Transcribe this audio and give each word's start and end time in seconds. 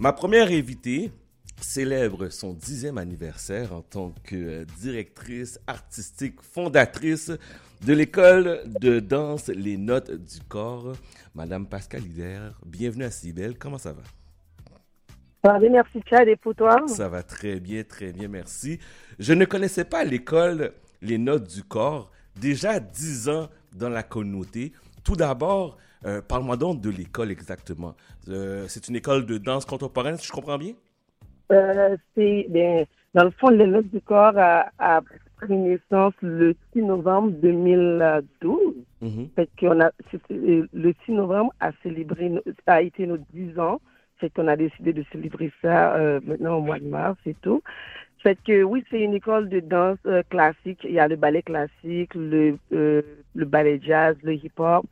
Ma 0.00 0.12
première 0.12 0.46
invitée 0.46 1.10
célèbre 1.60 2.28
son 2.28 2.52
dixième 2.52 2.98
anniversaire 2.98 3.72
en 3.72 3.82
tant 3.82 4.14
que 4.22 4.36
euh, 4.36 4.64
directrice 4.78 5.58
artistique 5.66 6.40
fondatrice 6.40 7.32
de 7.84 7.92
l'école 7.94 8.60
de 8.80 9.00
danse 9.00 9.48
Les 9.48 9.76
Notes 9.76 10.12
du 10.12 10.40
Corps. 10.48 10.92
Madame 11.34 11.66
Pascal 11.66 12.04
Hider, 12.04 12.50
bienvenue 12.64 13.06
à 13.06 13.10
Cibel. 13.10 13.58
Comment 13.58 13.78
ça 13.78 13.92
va? 13.92 15.58
Bien, 15.58 15.68
merci 15.68 16.00
Chad. 16.08 16.28
Et 16.28 16.36
pour 16.36 16.54
toi? 16.54 16.86
Ça 16.86 17.08
va 17.08 17.24
très 17.24 17.58
bien, 17.58 17.82
très 17.82 18.12
bien, 18.12 18.28
merci. 18.28 18.78
Je 19.18 19.32
ne 19.32 19.46
connaissais 19.46 19.84
pas 19.84 20.04
l'école 20.04 20.74
Les 21.02 21.18
Notes 21.18 21.52
du 21.52 21.64
Corps. 21.64 22.12
Déjà 22.36 22.78
dix 22.78 23.28
ans 23.28 23.48
dans 23.74 23.88
la 23.88 24.04
communauté. 24.04 24.72
Tout 25.02 25.16
d'abord, 25.16 25.76
euh, 26.04 26.20
parle-moi 26.20 26.56
donc 26.56 26.80
de 26.80 26.90
l'école 26.90 27.30
exactement. 27.30 27.94
Euh, 28.28 28.64
c'est 28.68 28.88
une 28.88 28.96
école 28.96 29.26
de 29.26 29.38
danse 29.38 29.64
contemporaine, 29.64 30.16
si 30.16 30.26
je 30.26 30.32
comprends 30.32 30.58
bien? 30.58 30.74
Euh, 31.50 31.96
c'est, 32.14 32.46
ben, 32.50 32.84
dans 33.14 33.24
le 33.24 33.30
fond, 33.30 33.50
notes 33.50 33.90
du 33.90 34.00
corps 34.00 34.36
a, 34.36 34.70
a, 34.78 35.00
pris 35.36 35.56
naissance 35.56 36.14
le 36.20 36.54
6 36.72 36.82
novembre 36.82 37.30
2012. 37.30 38.58
Mhm. 39.00 39.28
Fait 39.36 39.48
qu'on 39.58 39.80
a, 39.80 39.90
le 40.30 40.94
6 41.04 41.12
novembre 41.12 41.52
a 41.60 41.70
célébré, 41.82 42.32
a 42.66 42.82
été 42.82 43.06
nos 43.06 43.18
10 43.32 43.58
ans. 43.58 43.80
Fait 44.18 44.30
qu'on 44.30 44.48
a 44.48 44.56
décidé 44.56 44.92
de 44.92 45.04
célébrer 45.12 45.52
ça 45.62 45.94
euh, 45.94 46.20
maintenant 46.24 46.56
au 46.56 46.60
mois 46.60 46.80
de 46.80 46.86
mars 46.86 47.18
et 47.24 47.34
tout. 47.34 47.62
Fait 48.22 48.36
que 48.44 48.64
oui, 48.64 48.84
c'est 48.90 49.00
une 49.00 49.14
école 49.14 49.48
de 49.48 49.60
danse 49.60 49.98
euh, 50.06 50.22
classique. 50.28 50.80
Il 50.82 50.92
y 50.92 50.98
a 50.98 51.06
le 51.06 51.14
ballet 51.14 51.42
classique, 51.42 52.14
le, 52.14 52.58
euh, 52.72 53.02
le 53.36 53.44
ballet 53.44 53.80
jazz, 53.80 54.16
le 54.24 54.34
hip-hop, 54.34 54.86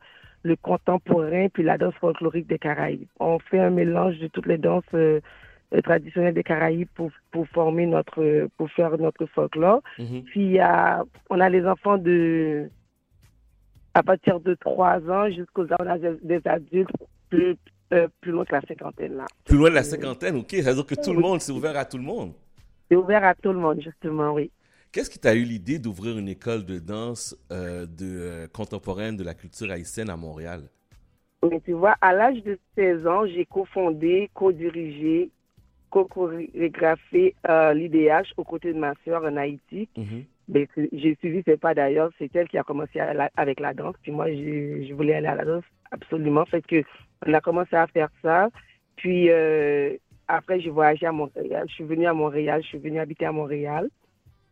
le 0.47 0.55
contemporain, 0.55 1.47
puis 1.49 1.63
la 1.63 1.77
danse 1.77 1.93
folklorique 1.95 2.47
des 2.47 2.57
Caraïbes. 2.57 3.07
On 3.19 3.37
fait 3.39 3.59
un 3.59 3.69
mélange 3.69 4.17
de 4.19 4.27
toutes 4.27 4.47
les 4.47 4.57
danses 4.57 4.83
euh, 4.93 5.19
traditionnelles 5.83 6.33
des 6.33 6.43
Caraïbes 6.43 6.87
pour, 6.95 7.11
pour 7.31 7.47
former 7.49 7.85
notre, 7.85 8.47
pour 8.57 8.71
faire 8.71 8.97
notre 8.97 9.25
folklore. 9.27 9.81
Mhm. 9.99 10.23
Puis 10.23 10.41
il 10.41 10.51
y 10.53 10.59
a, 10.59 11.03
on 11.29 11.39
a 11.39 11.49
les 11.49 11.65
enfants 11.65 11.97
de, 11.97 12.69
à 13.93 14.03
partir 14.03 14.39
de 14.39 14.53
3 14.55 15.09
ans 15.09 15.29
jusqu'aux 15.29 15.67
âges 15.73 16.01
des 16.23 16.41
adultes 16.45 16.89
plus, 17.29 17.57
euh, 17.93 18.07
plus 18.21 18.31
loin 18.31 18.45
que 18.45 18.55
la 18.55 18.61
cinquantaine 18.61 19.17
là. 19.17 19.25
Plus 19.45 19.57
loin 19.57 19.69
de 19.69 19.75
la 19.75 19.83
cinquantaine, 19.83 20.37
ok. 20.37 20.55
Ça 20.61 20.69
veut 20.69 20.75
dire 20.75 20.85
que 20.85 20.95
tout 20.95 21.13
le 21.13 21.19
monde, 21.19 21.41
c'est 21.41 21.51
ouvert 21.51 21.75
à 21.77 21.85
tout 21.85 21.97
le 21.97 22.03
monde. 22.03 22.31
C'est 22.89 22.95
ouvert 22.95 23.23
à 23.23 23.35
tout 23.35 23.51
le 23.51 23.59
monde, 23.59 23.81
justement, 23.81 24.33
oui. 24.33 24.49
Qu'est-ce 24.91 25.09
qui 25.09 25.19
t'a 25.19 25.35
eu 25.35 25.43
l'idée 25.43 25.79
d'ouvrir 25.79 26.17
une 26.17 26.27
école 26.29 26.65
de 26.65 26.79
danse 26.79 27.35
euh, 27.51 27.85
de, 27.85 28.05
euh, 28.05 28.47
contemporaine 28.47 29.15
de 29.17 29.23
la 29.23 29.33
culture 29.33 29.69
haïtienne 29.69 30.09
à 30.09 30.17
Montréal? 30.17 30.61
Mais 31.49 31.59
tu 31.61 31.73
vois, 31.73 31.95
à 32.01 32.13
l'âge 32.13 32.41
de 32.43 32.57
16 32.75 33.05
ans, 33.05 33.25
j'ai 33.27 33.45
cofondé, 33.45 34.29
co-dirigé, 34.33 35.29
co-chorégraphié 35.89 37.35
euh, 37.49 37.73
l'IDH 37.73 38.33
aux 38.37 38.43
côtés 38.43 38.73
de 38.73 38.79
ma 38.79 38.93
sœur 39.05 39.23
en 39.23 39.37
Haïti. 39.37 39.87
Ben, 40.47 40.65
c'est- 40.73 40.89
j'ai 40.93 41.15
suivi 41.15 41.43
ses 41.45 41.57
pas 41.57 41.73
d'ailleurs. 41.73 42.09
C'est 42.17 42.33
elle 42.35 42.47
qui 42.47 42.57
a 42.57 42.63
commencé 42.63 42.97
la- 42.99 43.29
avec 43.35 43.59
la 43.59 43.73
danse. 43.73 43.95
Puis 44.01 44.11
moi, 44.11 44.27
je 44.31 44.93
voulais 44.93 45.13
aller 45.15 45.27
à 45.27 45.35
la 45.35 45.45
danse 45.45 45.63
absolument. 45.91 46.45
Fait 46.45 46.61
que 46.61 46.83
on 47.25 47.33
a 47.33 47.41
commencé 47.41 47.75
à 47.75 47.87
faire 47.87 48.09
ça. 48.21 48.49
Puis 48.95 49.29
euh, 49.29 49.95
après, 50.27 50.59
j'ai 50.61 50.69
voyagé 50.69 51.05
à 51.05 51.11
Montréal. 51.11 51.65
Je 51.67 51.73
suis 51.73 51.83
venue 51.83 52.05
à 52.07 52.13
Montréal. 52.13 52.61
Je 52.63 52.67
suis 52.69 52.77
venue 52.77 52.99
habiter 52.99 53.25
à 53.25 53.31
Montréal. 53.31 53.89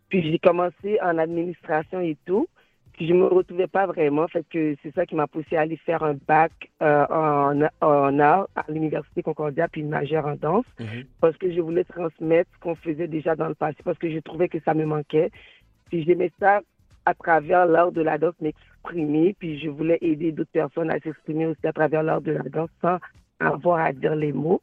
Puis 0.09 0.21
j'ai 0.23 0.39
commencé 0.39 0.99
en 1.01 1.17
administration 1.17 1.99
et 1.99 2.17
tout. 2.25 2.47
Puis 2.93 3.07
je 3.07 3.13
me 3.13 3.25
retrouvais 3.25 3.67
pas 3.67 3.85
vraiment. 3.87 4.25
Fait 4.29 4.45
que 4.49 4.75
c'est 4.81 4.93
ça 4.95 5.05
qui 5.05 5.15
m'a 5.15 5.27
poussé 5.27 5.57
à 5.57 5.61
aller 5.61 5.75
faire 5.75 6.01
un 6.03 6.15
bac 6.27 6.53
euh, 6.81 7.05
en, 7.09 7.59
en 7.81 8.19
art 8.19 8.47
à 8.55 8.63
l'université 8.69 9.21
Concordia 9.21 9.67
puis 9.67 9.81
une 9.81 9.89
majeure 9.89 10.25
en 10.25 10.35
danse 10.35 10.65
Mhm. 10.79 11.03
parce 11.19 11.35
que 11.37 11.51
je 11.51 11.59
voulais 11.59 11.83
transmettre 11.83 12.49
ce 12.53 12.59
qu'on 12.61 12.75
faisait 12.75 13.07
déjà 13.09 13.35
dans 13.35 13.49
le 13.49 13.55
passé, 13.55 13.77
parce 13.83 13.97
que 13.97 14.09
je 14.09 14.19
trouvais 14.19 14.47
que 14.47 14.59
ça 14.61 14.73
me 14.73 14.85
manquait. 14.85 15.29
Puis 15.89 16.03
j'aimais 16.05 16.31
ça 16.39 16.61
à 17.05 17.13
travers 17.13 17.65
l'art 17.65 17.91
de 17.91 18.01
la 18.01 18.17
danse 18.17 18.33
m'exprimer, 18.39 19.35
puis 19.38 19.59
je 19.59 19.69
voulais 19.69 19.97
aider 20.01 20.31
d'autres 20.31 20.51
personnes 20.51 20.89
à 20.89 20.99
s'exprimer 20.99 21.47
aussi 21.47 21.67
à 21.67 21.73
travers 21.73 22.01
l'art 22.01 22.21
de 22.21 22.31
la 22.31 22.44
danse 22.44 22.69
sans 22.81 22.97
avoir 23.39 23.79
à 23.79 23.91
dire 23.91 24.15
les 24.15 24.31
mots. 24.31 24.61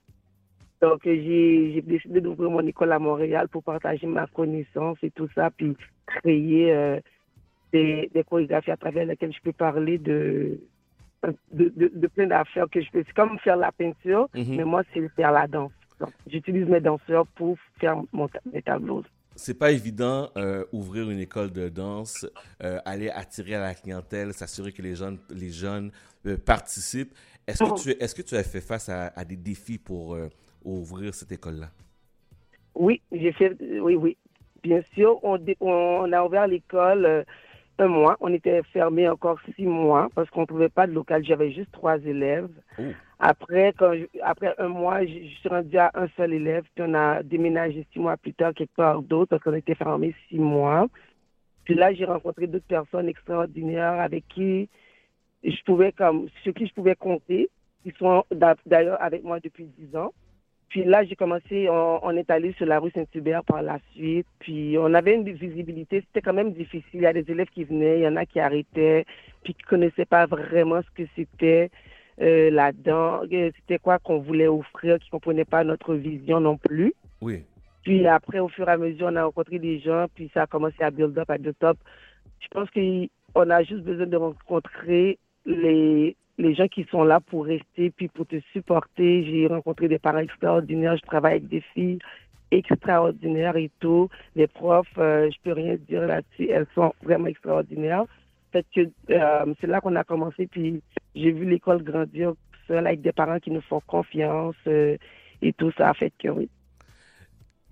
Donc 0.82 1.00
j'ai 1.04 1.81
décidé 1.87 2.20
d'ouvrir 2.20 2.50
mon 2.50 2.66
école 2.66 2.91
à 2.93 2.98
Montréal 2.98 3.47
pour 3.48 3.62
partager 3.62 4.06
ma 4.09 4.26
connaissance 4.26 4.98
et 5.03 5.10
tout 5.12 5.28
ça, 5.34 5.48
puis 5.56 5.76
créer 6.06 6.72
euh, 6.75 6.98
des, 7.72 8.10
des 8.12 8.25
chorégraphies 8.25 8.72
à 8.72 8.76
travers 8.76 9.06
lesquelles 9.06 9.32
je 9.32 9.41
peux 9.43 9.53
parler 9.53 9.98
de, 9.98 10.59
de, 11.53 11.72
de, 11.76 11.93
de 11.94 12.06
plein 12.09 12.26
d'affaires 12.26 12.66
que 12.69 12.81
je 12.81 12.91
peux. 12.91 13.04
C'est 13.06 13.15
comme 13.15 13.38
faire 13.38 13.56
la 13.56 13.70
peinture, 13.70 14.28
Mhm. 14.34 14.56
mais 14.56 14.65
moi, 14.65 14.82
c'est 14.93 15.09
faire 15.10 15.31
la 15.31 15.47
danse. 15.47 15.70
Donc, 16.00 16.10
J'utilise 16.26 16.66
mes 16.66 16.81
danseurs 16.81 17.28
pour 17.28 17.56
faire 17.78 17.97
mon, 18.12 18.28
mes 18.53 18.60
tableaux. 18.62 19.04
C'est 19.37 19.56
pas 19.59 19.70
évident 19.70 20.31
euh, 20.37 20.64
ouvrir 20.72 21.09
une 21.10 21.20
école 21.20 21.53
de 21.53 21.69
danse, 21.69 22.26
euh, 22.64 22.78
aller 22.84 23.09
attirer 23.09 23.54
à 23.54 23.60
la 23.60 23.75
clientèle, 23.75 24.32
s'assurer 24.34 24.72
que 24.72 24.82
les 24.82 24.97
jeunes, 24.97 25.19
les 25.31 25.50
jeunes 25.50 25.93
euh, 26.26 26.37
participent. 26.37 27.14
Est-ce 27.47 27.62
que 27.64 27.81
tu 27.81 27.91
est-ce 28.03 28.14
que 28.16 28.22
tu 28.22 28.34
as 28.37 28.43
fait 28.43 28.60
face 28.60 28.88
à, 28.88 29.12
à 29.16 29.25
des 29.25 29.37
défis 29.37 29.78
pour 29.78 30.16
ouvrir 30.65 31.15
cette 31.15 31.33
école-là? 31.33 31.69
Oui, 32.75 33.00
j'ai 33.12 33.33
fait, 33.33 33.56
oui, 33.81 33.95
oui. 33.97 34.17
Bien 34.62 34.81
sûr, 34.95 35.19
on, 35.25 35.39
on 35.61 36.12
a 36.12 36.25
ouvert 36.25 36.47
l'école 36.47 37.05
euh, 37.05 37.25
un 37.78 37.89
mois. 37.89 38.17
On 38.21 38.33
était 38.33 38.62
fermé 38.73 39.09
encore 39.09 39.39
six 39.56 39.67
mois 39.67 40.09
parce 40.15 40.31
qu'on 40.31 40.43
ne 40.43 40.47
trouvait 40.47 40.69
pas 40.69 40.87
de 40.87 40.93
local. 40.93 41.25
J'avais 41.25 41.50
juste 41.53 41.73
trois 41.73 41.99
élèves. 41.99 42.49
Oh. 42.78 42.83
Après, 43.19 43.73
quand 43.77 43.93
je- 43.95 44.21
après 44.23 44.55
un 44.59 44.69
mois, 44.69 45.05
je, 45.05 45.12
je 45.12 45.34
suis 45.41 45.49
rendue 45.49 45.77
à 45.78 45.91
un 45.95 46.06
seul 46.17 46.33
élève. 46.33 46.65
Puis 46.75 46.84
on 46.87 46.94
a 46.94 47.23
déménagé 47.23 47.87
six 47.93 47.99
mois 47.99 48.17
plus 48.17 48.34
tard 48.34 48.55
quelque 48.55 48.75
part 48.75 49.03
d'autre 49.03 49.31
parce 49.31 49.43
qu'on 49.43 49.55
était 49.55 49.75
fermé 49.75 50.15
six 50.29 50.39
mois. 50.39 50.87
Puis 51.65 51.75
là, 51.75 51.93
j'ai 51.93 52.05
rencontré 52.05 52.47
d'autres 52.47 52.67
personnes 52.67 53.09
extraordinaires 53.09 54.00
avec 54.00 54.27
qui 54.29 54.69
je 55.44 55.62
pouvais 55.65 55.93
comme 55.93 56.29
sur 56.43 56.55
qui 56.55 56.67
je 56.67 56.73
pouvais 56.75 56.94
compter. 56.94 57.50
Ils 57.84 57.94
sont 57.94 58.25
d'a- 58.31 58.56
d'ailleurs 58.65 59.03
avec 59.03 59.25
moi 59.25 59.41
depuis 59.41 59.65
dix 59.65 59.94
ans. 59.97 60.12
Puis 60.72 60.84
là, 60.84 61.05
j'ai 61.05 61.16
commencé, 61.16 61.69
on, 61.69 62.03
on 62.03 62.16
est 62.16 62.31
allé 62.31 62.55
sur 62.55 62.65
la 62.65 62.78
rue 62.78 62.91
Saint-Hubert 62.93 63.44
par 63.44 63.60
la 63.60 63.78
suite. 63.94 64.27
Puis 64.38 64.75
on 64.78 64.94
avait 64.94 65.15
une 65.15 65.31
visibilité, 65.31 66.00
c'était 66.00 66.22
quand 66.22 66.33
même 66.33 66.55
difficile. 66.55 66.83
Il 66.94 67.03
y 67.03 67.06
a 67.06 67.12
des 67.12 67.31
élèves 67.31 67.50
qui 67.55 67.65
venaient, 67.65 67.99
il 67.99 68.05
y 68.05 68.09
en 68.09 68.16
a 68.16 68.25
qui 68.25 68.41
arrêtaient, 68.41 69.05
puis 69.44 69.53
qui 69.53 69.62
connaissaient 69.65 70.06
pas 70.06 70.25
vraiment 70.25 70.81
ce 70.81 71.03
que 71.03 71.06
c'était 71.15 71.71
euh, 72.22 72.50
là-dedans, 72.50 73.21
euh, 73.31 73.50
c'était 73.55 73.78
quoi 73.78 73.99
qu'on 73.99 74.21
voulait 74.21 74.47
offrir, 74.47 74.99
qui 74.99 75.11
comprenaient 75.11 75.44
pas 75.44 75.62
notre 75.62 75.93
vision 75.93 76.41
non 76.41 76.56
plus. 76.56 76.94
Oui. 77.21 77.44
Puis 77.82 78.06
après, 78.06 78.38
au 78.38 78.49
fur 78.49 78.66
et 78.66 78.72
à 78.72 78.78
mesure, 78.78 79.09
on 79.11 79.16
a 79.16 79.25
rencontré 79.25 79.59
des 79.59 79.78
gens, 79.78 80.06
puis 80.15 80.31
ça 80.32 80.44
a 80.44 80.47
commencé 80.47 80.82
à 80.82 80.91
build 80.91 81.19
up, 81.19 81.28
à 81.28 81.37
build 81.37 81.62
up. 81.65 81.77
Je 82.41 82.49
pense 82.49 82.71
qu'on 82.71 83.50
a 83.50 83.62
juste 83.62 83.82
besoin 83.82 84.06
de 84.06 84.16
rencontrer 84.16 85.19
les, 85.44 86.16
les 86.38 86.54
gens 86.54 86.69
qui 86.69 86.84
sont 86.91 87.04
là 87.04 87.20
pour 87.20 87.47
rester, 87.47 87.91
puis 87.91 88.09
pour 88.09 88.26
te 88.26 88.37
supporter. 88.53 89.25
J'ai 89.25 89.47
rencontré 89.47 89.88
des 89.88 89.98
parents 89.98 90.19
extraordinaires, 90.19 90.97
je 90.97 91.06
travaille 91.06 91.32
avec 91.32 91.48
des 91.48 91.62
filles 91.75 91.98
extraordinaires 92.50 93.56
et 93.56 93.70
tout. 93.81 94.09
Les 94.37 94.47
profs, 94.47 94.87
euh, 94.98 95.31
je 95.31 95.37
peux 95.43 95.53
rien 95.53 95.76
dire 95.88 96.06
là-dessus, 96.06 96.48
elles 96.50 96.66
sont 96.75 96.93
vraiment 97.03 97.26
extraordinaires. 97.26 98.04
Fait 98.53 98.66
que 98.75 98.81
euh, 99.10 99.54
c'est 99.60 99.66
là 99.66 99.81
qu'on 99.81 99.97
a 99.97 100.04
commencé, 100.04 100.47
puis 100.47 100.82
j'ai 101.15 101.32
vu 101.32 101.48
l'école 101.48 101.82
grandir 101.82 102.34
seule 102.69 102.87
avec 102.87 103.00
des 103.00 103.12
parents 103.12 103.38
qui 103.38 103.50
nous 103.50 103.62
font 103.62 103.81
confiance 103.87 104.54
euh, 104.66 104.97
et 105.41 105.53
tout 105.54 105.72
ça. 105.76 105.93
Fait 105.94 106.12
que 106.19 106.28
oui. 106.28 106.49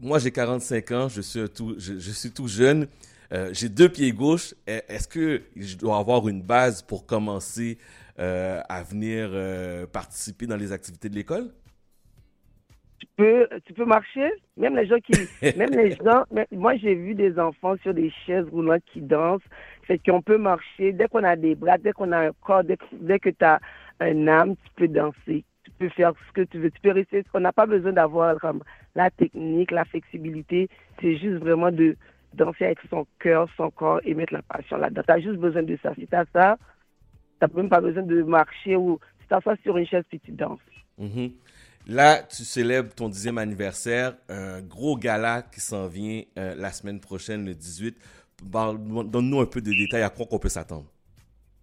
Moi, 0.00 0.18
j'ai 0.18 0.30
45 0.30 0.90
ans, 0.92 1.08
je 1.08 1.20
suis, 1.20 1.46
tout, 1.50 1.74
je 1.78 2.10
suis 2.10 2.32
tout 2.32 2.48
jeune. 2.48 2.86
Euh, 3.32 3.50
j'ai 3.52 3.68
deux 3.68 3.88
pieds 3.88 4.12
gauches. 4.12 4.54
E- 4.68 4.82
Est-ce 4.88 5.08
que 5.08 5.42
je 5.56 5.76
dois 5.76 5.98
avoir 5.98 6.28
une 6.28 6.42
base 6.42 6.82
pour 6.82 7.06
commencer 7.06 7.78
euh, 8.18 8.60
à 8.68 8.82
venir 8.82 9.30
euh, 9.32 9.86
participer 9.86 10.46
dans 10.46 10.56
les 10.56 10.72
activités 10.72 11.08
de 11.08 11.14
l'école? 11.14 11.50
tu 12.98 13.06
peux, 13.16 13.48
tu 13.64 13.72
peux 13.72 13.84
marcher. 13.84 14.30
Même 14.56 14.76
les 14.76 14.86
gens 14.86 14.98
qui, 15.00 15.30
même 15.54 15.74
les 15.74 15.94
gens, 15.96 16.24
moi 16.52 16.76
j'ai 16.76 16.94
vu 16.94 17.14
des 17.14 17.38
enfants 17.38 17.76
sur 17.82 17.94
des 17.94 18.10
chaises 18.26 18.46
roulantes 18.50 18.82
qui 18.92 19.00
dansent. 19.00 19.40
Fait 19.86 19.98
qu'on 19.98 20.22
peut 20.22 20.38
marcher. 20.38 20.92
Dès 20.92 21.08
qu'on 21.08 21.24
a 21.24 21.36
des 21.36 21.54
bras, 21.54 21.78
dès 21.78 21.92
qu'on 21.92 22.12
a 22.12 22.28
un 22.28 22.32
corps, 22.42 22.64
dès, 22.64 22.76
que- 22.76 22.84
dès 22.92 23.18
que 23.18 23.30
tu 23.30 23.44
as 23.44 23.60
un 24.00 24.28
âme, 24.28 24.54
tu 24.56 24.70
peux 24.76 24.88
danser. 24.88 25.44
Tu 25.64 25.70
peux 25.78 25.88
faire 25.90 26.12
ce 26.28 26.32
que 26.32 26.42
tu 26.42 26.58
veux. 26.58 26.70
Tu 26.70 26.80
peux 26.80 26.92
rester. 26.92 27.24
On 27.34 27.40
n'a 27.40 27.52
pas 27.52 27.66
besoin 27.66 27.92
d'avoir 27.92 28.38
comme 28.38 28.62
la 28.94 29.10
technique, 29.10 29.70
la 29.70 29.84
flexibilité. 29.84 30.68
C'est 31.00 31.16
juste 31.16 31.36
vraiment 31.38 31.70
de 31.70 31.96
danser 32.34 32.64
avec 32.66 32.78
son 32.88 33.06
cœur, 33.18 33.48
son 33.56 33.70
corps 33.70 34.00
et 34.04 34.14
mettre 34.14 34.32
la 34.32 34.42
passion 34.42 34.76
là-dedans. 34.76 35.02
Tu 35.06 35.12
as 35.12 35.20
juste 35.20 35.38
besoin 35.40 35.62
de 35.62 35.78
ça. 35.82 35.94
Si 35.94 36.06
tu 36.06 36.14
as 36.14 36.24
ça, 36.32 36.56
tu 37.40 37.46
n'as 37.46 37.54
même 37.54 37.68
pas 37.68 37.80
besoin 37.80 38.02
de 38.02 38.22
marcher 38.22 38.76
ou 38.76 38.98
si 39.18 39.22
tu 39.22 39.28
t'assois 39.28 39.56
sur 39.62 39.76
une 39.76 39.86
chaise 39.86 40.04
puis 40.08 40.20
tu 40.20 40.32
danses. 40.32 40.58
Mhm. 40.98 41.30
Là, 41.88 42.22
tu 42.22 42.44
célèbres 42.44 42.94
ton 42.94 43.08
dixième 43.08 43.38
anniversaire, 43.38 44.14
un 44.28 44.60
gros 44.60 44.96
gala 44.96 45.42
qui 45.42 45.60
s'en 45.60 45.86
vient 45.88 46.22
euh, 46.38 46.54
la 46.56 46.70
semaine 46.70 47.00
prochaine, 47.00 47.44
le 47.46 47.54
18. 47.54 47.96
Parle- 48.52 48.78
Donne-nous 49.10 49.40
un 49.40 49.46
peu 49.46 49.60
de 49.60 49.70
détails 49.70 50.02
à 50.02 50.10
quoi 50.10 50.26
qu'on 50.26 50.38
peut 50.38 50.48
s'attendre? 50.50 50.86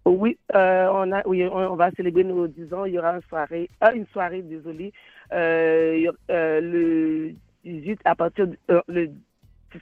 Oui, 0.04 0.38
euh, 0.54 0.88
on 0.92 1.12
a, 1.12 1.22
oui, 1.26 1.44
on, 1.44 1.54
on 1.56 1.76
va 1.76 1.90
célébrer 1.92 2.24
nos 2.24 2.46
10 2.48 2.72
ans. 2.72 2.84
Il 2.84 2.94
y 2.94 2.98
aura 2.98 3.14
une 3.14 3.22
soirée, 3.28 3.68
euh, 3.84 3.92
une 3.94 4.06
soirée, 4.06 4.42
désolé, 4.42 4.92
euh, 5.32 6.10
euh, 6.30 7.30
18, 7.64 8.00
à 8.04 8.14
partir 8.14 8.46
de, 8.48 8.56
le, 8.88 9.10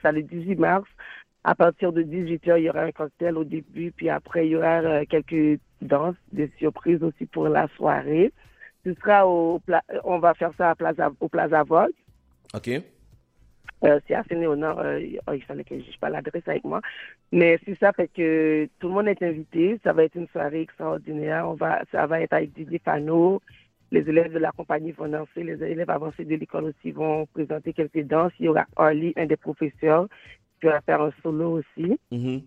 ça, 0.02 0.12
le 0.12 0.22
18 0.22 0.56
mars, 0.56 0.88
à 1.44 1.54
partir 1.54 1.92
de 1.92 2.02
18h, 2.02 2.58
il 2.58 2.64
y 2.64 2.70
aura 2.70 2.82
un 2.82 2.92
cocktail 2.92 3.36
au 3.36 3.44
début, 3.44 3.92
puis 3.92 4.08
après, 4.08 4.46
il 4.46 4.50
y 4.50 4.56
aura 4.56 4.80
euh, 4.80 5.04
quelques 5.08 5.60
danses, 5.80 6.16
des 6.32 6.50
surprises 6.58 7.02
aussi 7.02 7.26
pour 7.26 7.48
la 7.48 7.68
soirée. 7.76 8.32
Ce 8.84 8.94
sera 8.94 9.28
au, 9.28 9.60
on 10.04 10.18
va 10.18 10.34
faire 10.34 10.52
ça 10.58 10.70
à 10.70 10.74
Plaza, 10.74 11.10
au 11.20 11.28
Plaza 11.28 11.62
Vogue. 11.62 11.92
OK. 12.54 12.68
Euh, 13.84 14.00
c'est 14.06 14.14
assez 14.14 14.34
néonard. 14.34 14.78
Euh, 14.78 15.00
oh, 15.28 15.32
il 15.32 15.42
fallait 15.42 15.64
que 15.64 15.78
je 15.78 15.98
pas 15.98 16.08
l'adresse 16.08 16.46
avec 16.46 16.64
moi. 16.64 16.80
Mais 17.30 17.60
c'est 17.64 17.78
ça 17.78 17.92
fait 17.92 18.08
que 18.08 18.68
tout 18.78 18.88
le 18.88 18.94
monde 18.94 19.08
est 19.08 19.22
invité. 19.22 19.78
Ça 19.84 19.92
va 19.92 20.04
être 20.04 20.14
une 20.14 20.28
soirée 20.28 20.62
extraordinaire. 20.62 21.48
On 21.48 21.54
va, 21.54 21.82
ça 21.92 22.06
va 22.06 22.20
être 22.20 22.32
avec 22.32 22.54
Didier 22.54 22.80
Fano. 22.84 23.40
Les 23.92 24.00
élèves 24.08 24.32
de 24.32 24.38
la 24.38 24.50
compagnie 24.52 24.92
vont 24.92 25.08
danser. 25.08 25.42
Les 25.42 25.62
élèves 25.62 25.90
avancés 25.90 26.24
de 26.24 26.34
l'école 26.34 26.64
aussi 26.64 26.90
vont 26.90 27.26
présenter 27.26 27.72
quelques 27.72 28.02
danses. 28.02 28.32
Il 28.40 28.46
y 28.46 28.48
aura 28.48 28.66
Harley, 28.76 29.12
un 29.16 29.26
des 29.26 29.36
professeurs, 29.36 30.08
qui 30.60 30.66
va 30.66 30.80
faire 30.80 31.02
un 31.02 31.12
solo 31.22 31.60
aussi. 31.60 31.98
Mhm. 32.10 32.42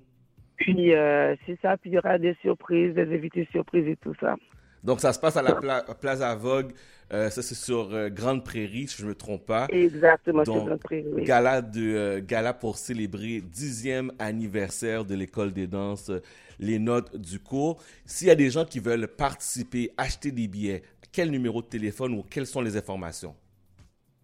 Puis 0.57 0.93
euh, 0.93 1.35
c'est 1.45 1.57
ça. 1.61 1.77
Puis 1.77 1.91
il 1.91 1.93
y 1.93 1.97
aura 1.97 2.17
des 2.17 2.35
surprises, 2.41 2.93
des 2.93 3.13
invités 3.13 3.47
surprises 3.51 3.87
et 3.87 3.95
tout 3.95 4.13
ça. 4.19 4.35
Donc, 4.83 5.01
ça 5.01 5.11
se 5.11 5.19
passe 5.19 5.35
à 5.35 5.41
la 5.41 5.55
pla 5.55 5.83
Plaza 5.99 6.33
Vogue. 6.35 6.71
Euh, 7.11 7.29
ça, 7.29 7.41
c'est 7.41 7.55
sur 7.55 7.93
euh, 7.93 8.09
Grande 8.09 8.45
Prairie, 8.45 8.87
si 8.87 8.97
je 8.97 9.03
ne 9.03 9.09
me 9.09 9.15
trompe 9.15 9.45
pas. 9.45 9.67
Exactement, 9.69 10.45
sur 10.45 10.63
Grande 10.63 10.79
Prairie. 10.79 11.23
Gala, 11.23 11.61
de, 11.61 12.19
gala 12.19 12.53
pour 12.53 12.77
célébrer 12.77 13.41
dixième 13.41 14.11
anniversaire 14.19 15.05
de 15.05 15.15
l'école 15.15 15.51
des 15.51 15.67
danses, 15.67 16.11
les 16.59 16.79
notes 16.79 17.15
du 17.17 17.39
cours. 17.39 17.81
S'il 18.05 18.27
y 18.27 18.31
a 18.31 18.35
des 18.35 18.49
gens 18.51 18.63
qui 18.63 18.79
veulent 18.79 19.07
participer, 19.07 19.91
acheter 19.97 20.31
des 20.31 20.47
billets, 20.47 20.83
quel 21.11 21.31
numéro 21.31 21.61
de 21.61 21.67
téléphone 21.67 22.13
ou 22.13 22.23
quelles 22.23 22.47
sont 22.47 22.61
les 22.61 22.77
informations? 22.77 23.35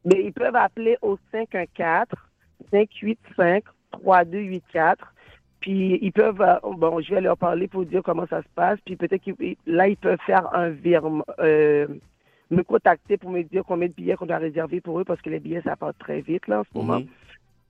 Mais 0.04 0.24
ils 0.24 0.34
peuvent 0.34 0.56
appeler 0.56 0.98
au 1.02 1.18
514-585-3284 2.72 4.98
puis 5.66 5.98
ils 6.00 6.12
peuvent, 6.12 6.42
euh, 6.42 6.60
bon, 6.78 7.02
je 7.02 7.12
vais 7.12 7.22
leur 7.22 7.38
parler 7.38 7.68
pour 7.68 7.86
dire 7.86 8.04
comment 8.04 8.28
ça 8.28 8.44
se 8.44 8.48
passe. 8.54 8.78
Puis 8.86 8.96
peut-être 8.96 9.26
que 9.26 9.32
là, 9.66 9.88
ils 9.88 9.98
peuvent 9.98 10.20
faire 10.24 10.48
un 10.54 10.70
virement, 10.70 11.26
euh, 11.40 11.88
me 12.52 12.62
contacter 12.62 13.18
pour 13.18 13.32
me 13.32 13.42
dire 13.42 13.64
combien 13.68 13.88
de 13.88 13.94
billets 13.94 14.16
qu'on 14.16 14.28
doit 14.28 14.38
réserver 14.38 14.80
pour 14.80 15.00
eux 15.00 15.04
parce 15.04 15.20
que 15.24 15.32
les 15.32 15.40
billets, 15.40 15.64
ça 15.64 15.76
part 15.76 15.96
très 15.96 16.22
vite 16.22 16.48
là 16.48 16.60
en 16.60 16.64
ce 16.66 16.78
moment. 16.78 17.00
Mhm. 17.00 17.08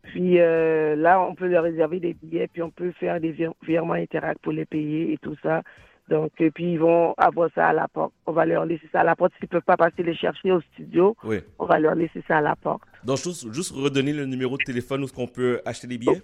Puis 0.04 0.42
euh, 0.42 0.98
là, 0.98 1.22
on 1.22 1.36
peut 1.36 1.48
leur 1.48 1.64
réserver 1.64 2.02
des 2.02 2.14
billets, 2.14 2.48
puis 2.48 2.62
on 2.62 2.70
peut 2.70 2.92
faire 2.92 3.22
des 3.22 3.34
virements 3.66 3.94
interacts 3.94 4.42
pour 4.42 4.52
les 4.52 4.66
payer 4.66 5.14
et 5.14 5.18
tout 5.18 5.38
ça. 5.42 5.64
Donc, 6.10 6.32
puis 6.36 6.74
ils 6.74 6.80
vont 6.80 7.14
avoir 7.18 7.50
ça 7.56 7.70
à 7.70 7.74
la 7.74 7.88
porte. 7.88 8.14
On 8.28 8.32
va 8.32 8.46
leur 8.46 8.66
laisser 8.66 8.88
ça 8.92 9.02
à 9.02 9.04
la 9.04 9.16
porte. 9.16 9.34
S'ils 9.40 9.46
ne 9.46 9.50
peuvent 9.50 9.64
pas 9.64 9.78
passer 9.78 10.04
les 10.04 10.16
chercher 10.16 10.52
au 10.52 10.62
studio, 10.74 11.16
on 11.58 11.66
va 11.66 11.80
leur 11.80 11.96
laisser 11.96 12.24
ça 12.28 12.38
à 12.38 12.42
la 12.42 12.56
porte. 12.56 12.84
Donc, 13.04 13.18
juste, 13.18 13.52
juste 13.52 13.72
redonner 13.72 14.14
le 14.14 14.26
numéro 14.26 14.58
de 14.58 14.64
téléphone 14.64 15.04
où 15.04 15.08
qu'on 15.08 15.28
peut 15.28 15.62
acheter 15.66 15.88
les 15.88 15.98
billets? 15.98 16.22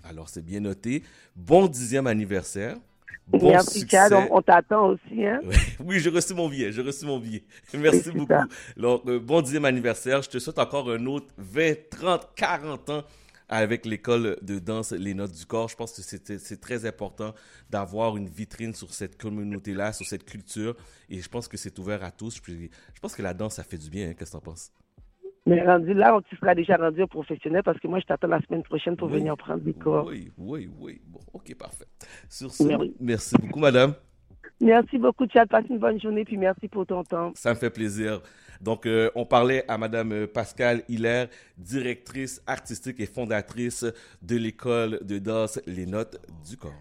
Alors, 0.03 0.27
c'est 0.27 0.43
bien 0.43 0.59
noté. 0.59 1.03
Bon 1.35 1.67
dixième 1.67 2.07
anniversaire. 2.07 2.75
Bon 3.27 3.51
Merci, 3.51 3.87
Chad. 3.87 4.11
On, 4.31 4.41
t'attend 4.41 4.87
aussi. 4.87 5.25
Hein? 5.25 5.39
Oui, 5.79 5.99
j'ai 5.99 6.09
reçu 6.09 6.33
mon 6.33 6.49
billet. 6.49 6.73
J'ai 6.73 6.81
reçu 6.81 7.05
mon 7.05 7.19
billet. 7.19 7.43
Merci 7.73 8.11
beaucoup. 8.11 8.33
Alors, 8.77 9.01
euh, 9.07 9.19
bon 9.19 9.41
dixième 9.41 9.63
anniversaire. 9.63 10.21
Je 10.21 10.29
te 10.29 10.39
souhaite 10.39 10.59
encore 10.59 10.91
un 10.91 11.05
autre 11.05 11.27
20, 11.37 11.89
30, 11.89 12.29
40 12.35 12.89
ans 12.89 13.03
avec 13.53 13.85
l'école 13.85 14.37
de 14.41 14.57
danse 14.57 14.93
Les 14.93 15.13
Notes 15.13 15.31
du 15.31 15.45
Corps. 15.45 15.69
Je 15.69 15.75
pense 15.75 15.93
que 15.93 16.01
c'est 16.01 16.59
très 16.59 16.87
important 16.87 17.35
d'avoir 17.69 18.17
une 18.17 18.27
vitrine 18.27 18.73
sur 18.73 18.91
cette 18.91 19.15
communauté-là, 19.21 19.93
sur 19.93 20.07
cette 20.07 20.25
culture. 20.25 20.75
Et 21.07 21.19
je 21.19 21.29
pense 21.29 21.47
que 21.47 21.55
c'est 21.55 21.77
ouvert 21.77 22.03
à 22.03 22.09
tous. 22.09 22.41
Je, 22.47 22.99
pense 22.99 23.15
que 23.15 23.21
la 23.21 23.35
danse, 23.35 23.53
ça 23.55 23.63
fait 23.63 23.77
du 23.77 23.91
bien. 23.91 24.09
Hein. 24.09 24.13
Qu'est-ce 24.17 24.31
que 24.31 24.37
tu 24.37 24.49
en 24.49 24.51
penses? 24.51 24.71
Mais 25.45 25.63
rendu 25.63 25.93
là, 25.93 26.19
tu 26.27 26.35
seras 26.37 26.55
déjà 26.55 26.77
rendu 26.77 27.03
au 27.03 27.07
professionnel 27.07 27.61
parce 27.63 27.79
que 27.79 27.87
moi, 27.87 27.99
je 27.99 28.05
t'attends 28.05 28.27
la 28.27 28.41
semaine 28.41 28.63
prochaine 28.63 28.97
pour 28.97 29.09
venir 29.09 29.37
prendre 29.37 29.61
des 29.61 29.73
cours. 29.73 30.05
Oui, 30.07 30.31
oui, 30.35 30.69
oui. 30.79 31.01
Bon, 31.05 31.19
OK, 31.33 31.53
parfait. 31.55 31.85
Sur 32.29 32.49
ce, 32.49 32.63
merci 32.99 33.35
beaucoup, 33.39 33.59
madame. 33.59 33.93
Merci 34.61 34.97
beaucoup, 34.97 35.27
Chad. 35.31 35.47
Passe 35.49 35.65
une 35.69 35.79
bonne 35.79 36.01
journée, 36.01 36.25
puis 36.25 36.37
merci 36.37 36.67
pour 36.69 36.87
ton 36.87 37.03
temps. 37.03 37.33
Ça 37.35 37.51
me 37.51 37.55
fait 37.55 37.69
plaisir. 37.69 38.21
Donc, 38.63 38.85
euh, 38.85 39.11
on 39.13 39.25
parlait 39.25 39.65
à 39.67 39.77
Madame 39.77 40.13
euh, 40.13 40.27
Pascal 40.27 40.83
Hiller, 40.87 41.25
directrice 41.57 42.41
artistique 42.47 42.99
et 43.01 43.05
fondatrice 43.05 43.85
de 44.21 44.37
l'école 44.37 44.99
de 45.03 45.19
danse 45.19 45.59
Les 45.67 45.85
Notes 45.85 46.17
du 46.49 46.55
Corps. 46.55 46.71